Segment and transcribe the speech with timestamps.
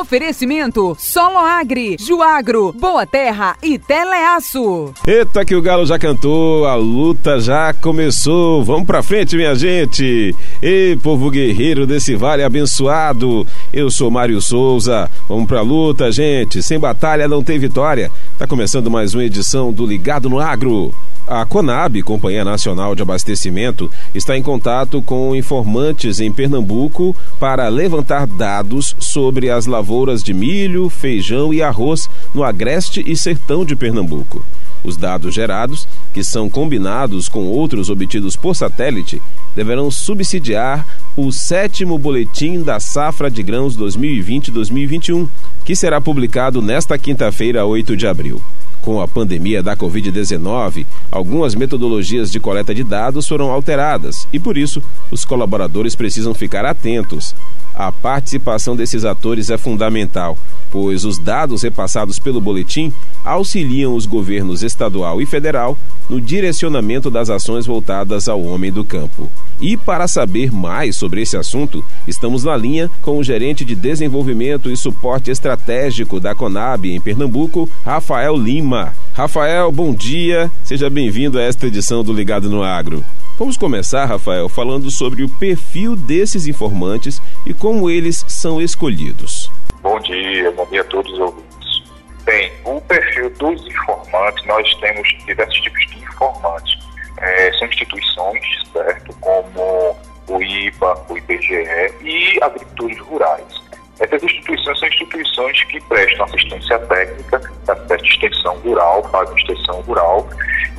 [0.00, 4.94] Oferecimento Solo Agri, Juagro, Boa Terra e Teleaço.
[5.06, 8.64] Eita que o galo já cantou, a luta já começou.
[8.64, 10.34] Vamos pra frente, minha gente.
[10.62, 13.46] Ei, povo guerreiro desse vale abençoado.
[13.70, 15.10] Eu sou Mário Souza.
[15.28, 16.62] Vamos pra luta, gente.
[16.62, 18.10] Sem batalha não tem vitória.
[18.38, 20.94] Tá começando mais uma edição do Ligado no Agro.
[21.34, 28.26] A Conab, Companhia Nacional de Abastecimento, está em contato com informantes em Pernambuco para levantar
[28.26, 34.44] dados sobre as lavouras de milho, feijão e arroz no agreste e sertão de Pernambuco.
[34.84, 39.22] Os dados gerados, que são combinados com outros obtidos por satélite,
[39.56, 40.86] deverão subsidiar
[41.16, 45.26] o sétimo boletim da safra de grãos 2020-2021,
[45.64, 48.42] que será publicado nesta quinta-feira, 8 de abril.
[48.82, 54.58] Com a pandemia da Covid-19, algumas metodologias de coleta de dados foram alteradas e, por
[54.58, 57.32] isso, os colaboradores precisam ficar atentos.
[57.72, 60.36] A participação desses atores é fundamental,
[60.72, 62.90] pois os dados repassados pelo boletim
[63.22, 65.76] auxiliam os governos estadual e federal
[66.08, 69.30] no direcionamento das ações voltadas ao homem do campo.
[69.60, 74.70] E para saber mais sobre esse assunto, estamos na linha com o gerente de desenvolvimento
[74.70, 78.94] e suporte estratégico da Conab em Pernambuco, Rafael Lima.
[79.12, 80.50] Rafael, bom dia.
[80.64, 83.04] Seja bem-vindo a esta edição do Ligado no Agro.
[83.38, 89.50] Vamos começar, Rafael, falando sobre o perfil desses informantes e como eles são escolhidos.
[89.82, 91.82] Bom dia, bom dia a todos os ouvintes.
[92.24, 96.82] Bem, o perfil dos informantes, nós temos diversos tipos de informantes
[97.22, 99.96] é, são instituições, certo, como
[100.28, 101.64] o IBA, o IBGE
[102.02, 103.61] e agricultores rurais.
[104.00, 110.28] Essas instituições são instituições que prestam assistência técnica, da extensão rural, fazem extensão rural,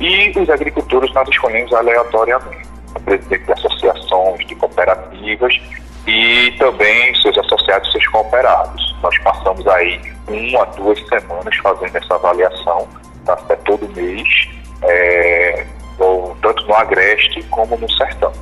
[0.00, 2.68] e os agricultores nós escolhemos aleatoriamente.
[2.94, 5.54] O presidente de associações, de cooperativas
[6.06, 8.94] e também seus associados e seus cooperados.
[9.02, 12.88] Nós passamos aí uma, duas semanas fazendo essa avaliação,
[13.24, 14.28] tá, todo mês,
[14.82, 15.66] é,
[16.40, 18.32] tanto no agreste como no sertão.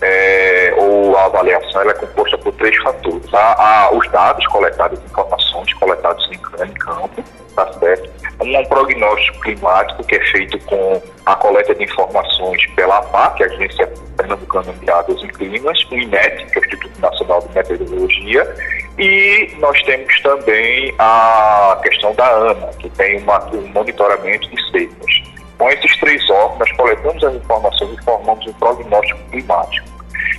[0.00, 3.34] é, ou a avaliação é composta por três fatores.
[3.34, 6.34] Há, há os dados coletados, informações coletadas em,
[6.64, 7.24] em campo,
[7.56, 8.08] tá certo?
[8.40, 13.46] Um, um prognóstico climático que é feito com a coleta de informações pela APAC, a
[13.46, 18.54] Agência Pernambucana de Águas e Climas, o INET, que é o Instituto Nacional de Meteorologia,
[18.98, 25.22] e nós temos também a questão da ANA, que tem uma, um monitoramento de secas.
[25.58, 29.88] Com esses três órgãos, nós coletamos as informações e formamos um prognóstico climático.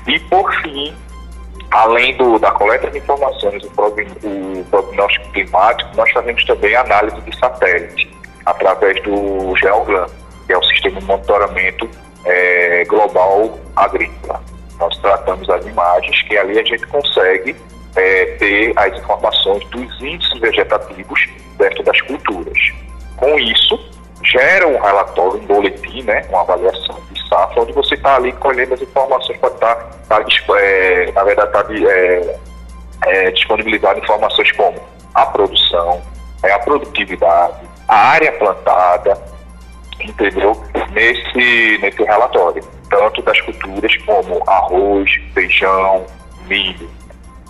[0.08, 0.96] E, por fim,
[1.72, 7.38] além do, da coleta de informações, o, o prognóstico climático, nós fazemos também análise de
[7.38, 8.10] satélite,
[8.46, 10.08] através do GeoGLAM,
[10.46, 11.90] que é o sistema de monitoramento
[12.26, 14.42] é, global agrícola.
[14.80, 17.56] Nós tratamos as imagens, que ali a gente consegue
[17.96, 21.28] é, ter as informações dos índices vegetativos
[21.58, 22.58] dentro das culturas.
[23.18, 23.80] Com isso,
[24.24, 28.74] gera um relatório, um boletim, né, uma avaliação de safra, onde você está ali colhendo
[28.74, 32.40] as informações para estar, tá, tá, é, na verdade, tá, é,
[33.06, 34.80] é, disponibilizando informações como
[35.14, 36.02] a produção,
[36.44, 39.18] é, a produtividade, a área plantada,
[40.00, 40.62] entendeu?
[40.92, 46.06] Nesse, nesse relatório, tanto das culturas como arroz, feijão,
[46.48, 46.90] milho,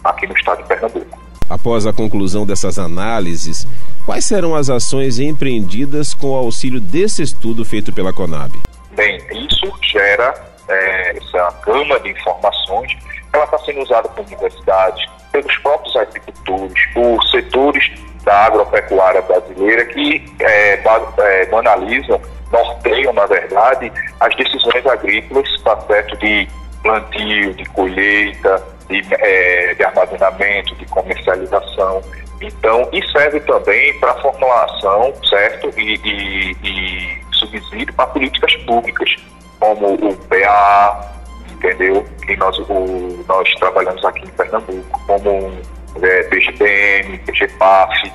[0.06, 1.20] aqui no estado de Pernambuco.
[1.50, 3.68] Após a conclusão dessas análises,
[4.06, 8.52] quais serão as ações empreendidas com o auxílio desse estudo feito pela Conab?
[8.96, 10.34] Bem, isso gera
[10.68, 12.98] é, essa gama de informações,
[13.32, 17.92] ela está sendo usada por universidades, pelos próprios agricultores, por setores
[18.24, 20.82] da agropecuária brasileira que é,
[21.20, 22.20] é, banalizam,
[22.52, 26.48] norteiam, na verdade, as decisões agrícolas, tá certo, de
[26.82, 32.02] plantio, de colheita, de, é, de armazenamento, de comercialização.
[32.42, 39.16] Então, e serve também para formulação, certo, e, e, e subsídio para políticas públicas,
[39.60, 41.16] como o PA,
[41.52, 42.06] entendeu?
[42.26, 45.54] Que nós, o, nós trabalhamos aqui em Pernambuco, como
[46.02, 48.12] é, PGPM, PGPAF,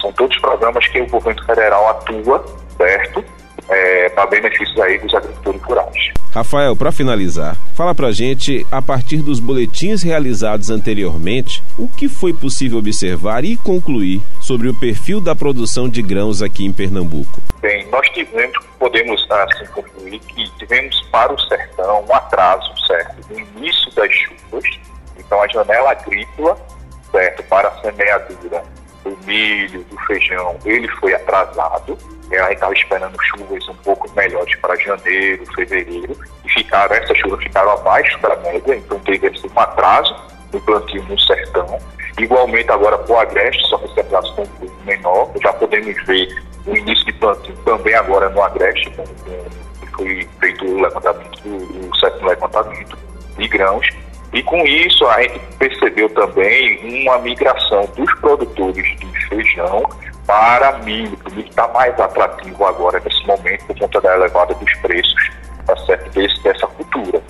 [0.00, 2.44] são todos programas que o governo federal atua,
[2.76, 3.24] certo?
[3.68, 6.12] É, para benefícios aí dos agricultores rurais.
[6.34, 12.34] Rafael, para finalizar, fala para gente, a partir dos boletins realizados anteriormente, o que foi
[12.34, 17.40] possível observar e concluir sobre o perfil da produção de grãos aqui em Pernambuco?
[17.60, 23.38] Bem, nós tivemos, podemos assim concluir que tivemos para o sertão um atraso, certo, no
[23.38, 24.64] início das chuvas,
[25.16, 26.58] então a janela agrícola,
[27.12, 28.62] certo, para a semeadura
[29.04, 31.96] do milho, do feijão, ele foi atrasado.
[32.30, 37.16] É, a gente estava esperando chuvas um pouco melhores para janeiro, fevereiro, e ficaram, essas
[37.18, 40.16] chuvas ficaram abaixo da média, então teve um atraso
[40.52, 41.78] no plantio no sertão.
[42.18, 46.06] Igualmente agora para o agreste, só que esse atraso foi um pouco menor, já podemos
[46.06, 51.96] ver o início de plantio também agora no agreste, que foi feito o levantamento, o
[51.96, 52.96] sétimo levantamento
[53.36, 53.86] de grãos,
[54.32, 59.82] e com isso a gente percebeu também uma migração dos produtores de feijão
[60.26, 65.30] para milho, o está mais atrativo agora nesse momento por conta da elevada dos preços
[65.66, 67.22] tá certo, desse, dessa cultura.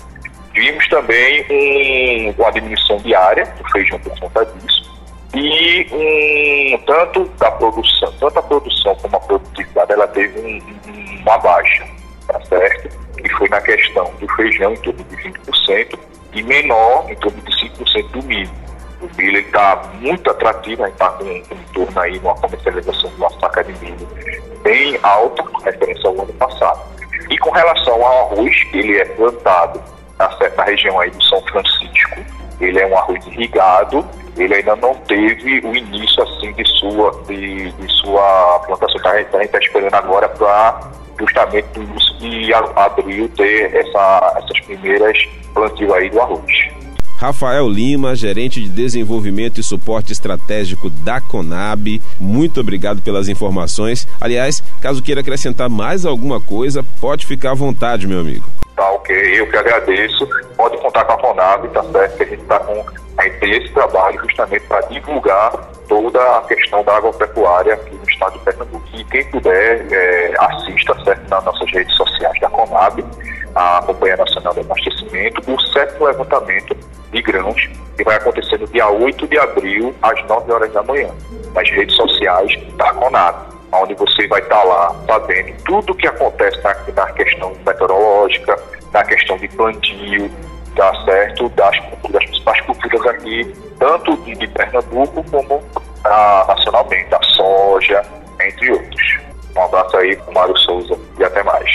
[0.53, 4.85] Vimos também um, uma diminuição diária do feijão por conta disso
[5.33, 11.37] e um, tanto da produção, tanto a produção como a produtividade, ela teve um, uma
[11.37, 11.85] baixa,
[12.27, 12.89] tá certo?
[13.17, 15.99] Que foi na questão do feijão em torno de 20%,
[16.35, 18.51] e menor, em torno de 5% do milho.
[19.01, 21.43] O milho está muito atrativo, a gente está com, em
[21.73, 24.07] torno aí uma comercialização de uma saca de milho
[24.63, 26.81] bem alta, com referência ao ano passado.
[27.29, 29.81] E com relação ao arroz, ele é plantado
[30.17, 32.19] na certa região aí do São Francisco,
[32.59, 34.05] ele é um arroz irrigado,
[34.37, 39.01] ele ainda não teve o início assim de sua, de, de sua plantação.
[39.05, 40.79] A gente está esperando agora para
[41.19, 45.17] justamente no início de abril ter essa, essas primeiras
[45.53, 46.67] plantio aí do arroz.
[47.17, 54.07] Rafael Lima, gerente de desenvolvimento e suporte estratégico da Conab, muito obrigado pelas informações.
[54.19, 58.45] Aliás, caso queira acrescentar mais alguma coisa, pode ficar à vontade, meu amigo.
[58.75, 60.27] Tá ok, eu que agradeço.
[60.57, 62.17] Pode contar com a Conab, tá certo?
[62.17, 62.85] Que a gente está com
[63.17, 65.51] a gente tem esse trabalho justamente para divulgar
[65.87, 68.85] toda a questão da agropecuária aqui no estado de Pernambuco.
[68.93, 73.03] E quem puder, é, assista certo, nas nossas redes sociais da Conab
[73.55, 76.75] a Companhia Nacional de Abastecimento, o sétimo levantamento
[77.15, 81.09] de grãos, que vai acontecer no dia 8 de abril, às 9 horas da manhã,
[81.53, 83.35] nas redes sociais da CONAB,
[83.71, 88.59] onde você vai estar lá sabendo tudo o que acontece na, na questão meteorológica,
[88.91, 90.29] na questão de plantio,
[90.75, 91.77] tá certo, das,
[92.09, 95.63] das principais culturas aqui, tanto de, de Pernambuco como
[96.03, 98.03] a, nacionalmente, a soja,
[98.41, 99.17] entre outros.
[99.55, 101.71] Um abraço aí, Mário Souza, e até mais.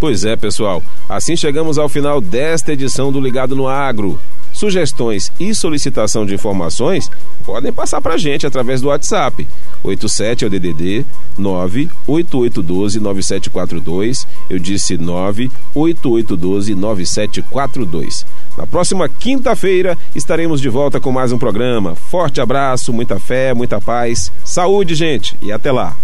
[0.00, 0.80] Pois é, pessoal.
[1.08, 4.18] Assim chegamos ao final desta edição do Ligado no Agro.
[4.58, 7.08] Sugestões e solicitação de informações
[7.46, 9.46] podem passar para a gente através do WhatsApp
[9.84, 11.06] 87 é o DDD
[11.38, 14.26] 98812 9742.
[14.50, 18.26] Eu disse 98812 9742.
[18.56, 21.94] Na próxima quinta-feira estaremos de volta com mais um programa.
[21.94, 25.96] Forte abraço, muita fé, muita paz, saúde, gente, e até lá.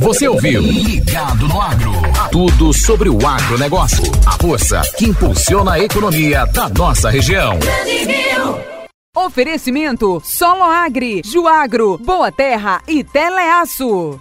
[0.00, 1.92] Você ouviu Ligado no Agro.
[2.32, 4.02] Tudo sobre o agronegócio.
[4.26, 7.58] A força que impulsiona a economia da nossa região.
[9.14, 14.18] Oferecimento Solo Agri, Juagro, Boa Terra e Teleaço.